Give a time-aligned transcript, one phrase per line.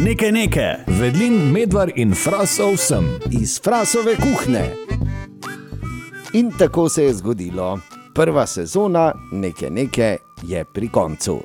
[0.00, 3.04] Nekaj nekaj, Vedlin, medvar in frasov sem.
[3.30, 4.74] iz Frasove kuhne.
[6.32, 7.78] In tako se je zgodilo.
[8.14, 11.40] Prva sezona Neke Neke je pri koncu.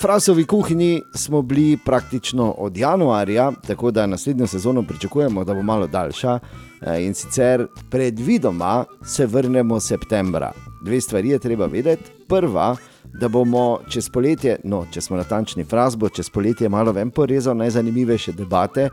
[0.00, 5.86] Frasovi kuhinji smo bili praktično od januarja, tako da naslednjo sezono pričakujemo, da bo malo
[5.86, 6.38] daljša.
[6.80, 10.52] eh, In sicer predvidoma se vrnemo septembra.
[10.84, 12.10] Dve stvari je treba vedeti.
[12.28, 12.76] Prva,
[13.20, 17.56] da bomo čez poletje, no, če smo natančni, Fras bo čez poletje malo ven porezal
[17.56, 18.88] najzanimivejše debate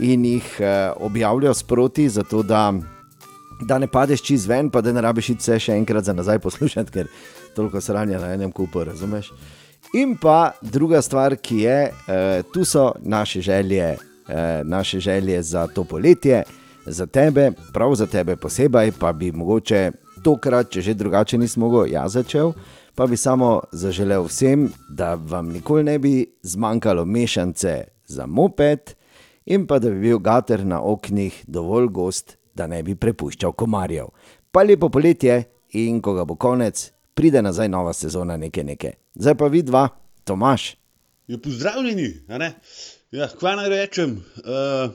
[0.00, 2.72] in jih eh, objavljal sproti, zato da
[3.60, 6.92] da ne padeš čez ven, pa da ne rabiš vse še enkrat za nazaj poslušati,
[6.92, 7.08] ker
[7.54, 9.30] toliko sranja na enem kupu, razumeš.
[9.94, 13.96] In pa druga stvar, ki je, eh, tu so naše želje,
[14.28, 16.42] eh, naše želje za to poletje,
[16.86, 19.90] za tebe, prav za tebe posebej, pa bi mogoče
[20.22, 22.52] tokrat, če že drugače nismo mogli, jaz začel.
[22.94, 28.94] Pa bi samo zaželel vsem, da vam nikoli ne bi zmanjkalo mešance za moped,
[29.46, 34.12] in pa da bi bil gater na oknih dovolj gost, da ne bi prepuščal komarjev.
[34.50, 35.42] Pa lepo poletje
[35.74, 38.92] in ko ga bo konec, pride nazaj nova sezona neke neke.
[39.14, 39.88] Zdaj pa vidva,
[40.24, 40.76] Tomaš.
[41.26, 42.52] Ja, pozdravljeni, ne?
[43.10, 44.20] Ja, kva naj rečem?
[44.38, 44.94] Uh,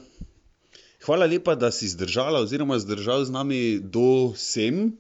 [1.06, 4.94] hvala lepa, da si zdržala oziroma zdržal z nami do sem.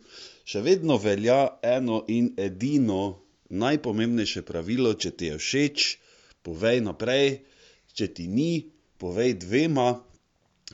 [0.49, 3.19] Še vedno velja eno in edino
[3.49, 5.85] najpomembnejše pravilo, če ti je všeč,
[6.45, 7.43] povej naprej,
[7.93, 8.65] če ti ni,
[8.97, 9.91] povej dvema.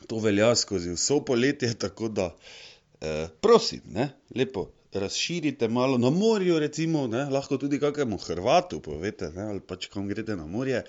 [0.07, 6.59] To velja skozi vso poletje, tako da eh, prosim, ne, lepo razširite malo na morju,
[6.59, 10.83] recimo, ne, lahko tudi kakemu Hrvatu povete, ne, ali pač kam greste na morje.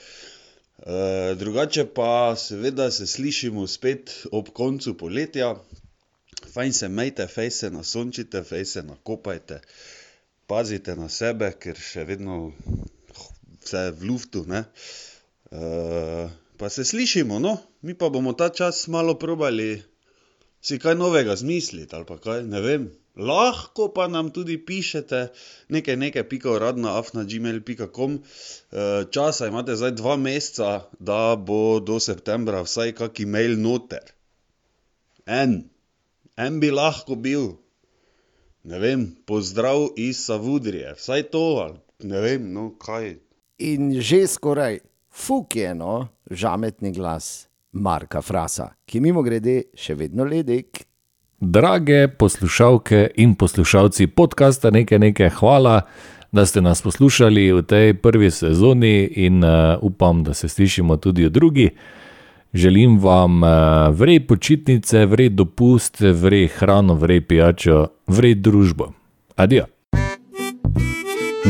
[0.76, 5.54] E, drugače pa seveda se slišimo spet ob koncu poletja.
[6.56, 9.60] Fajn se majte, fej se nasončite, fej se nakopajte,
[10.48, 12.38] pazite na sebe, ker še vedno
[13.60, 14.46] vse je v luftu.
[14.48, 14.62] Ne?
[15.52, 15.66] E,
[16.56, 19.74] pa se slišimo, no, mi pa bomo ta čas malo probali
[20.66, 22.88] si kaj novega zmisliti ali pa kaj, ne vem.
[23.16, 25.20] Lahko pa nam tudi pišete
[25.72, 28.18] nekaj, nekaj, pika uradna, afna.gmail.com.
[29.12, 34.04] Časa imate zdaj dva meseca, da bo do septembra vsaj kaki mail noter.
[35.24, 35.62] En,
[36.36, 37.48] en bi lahko bil,
[38.64, 43.16] ne vem, pozdrav iz Savudrije, vsaj to, ali ne vem, no kaj.
[43.58, 50.24] In že skoraj fuk je eno žametni glas Marka Frasa, ki mimo grede še vedno
[50.28, 50.84] ledek.
[51.40, 55.82] Drage poslušalke in poslušalci podcasta Nekaj nekaj, hvala,
[56.32, 61.24] da ste nas poslušali v tej prvi sezoni in uh, upam, da se slišimo tudi
[61.28, 61.70] v drugi.
[62.52, 63.48] Želim vam uh,
[63.90, 68.92] vrej počitnice, vrej dopust, vrej hrano, vrej pijačo, vrej družbo.
[69.36, 69.66] Adijo.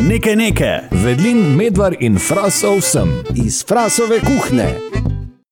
[0.08, 3.08] nekaj nekaj, Vedlin, medvar in frasov sem.
[3.34, 4.95] Iz Frasove kuhne.